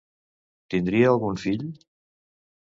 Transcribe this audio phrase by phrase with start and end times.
[0.75, 1.69] Tindria algun fill?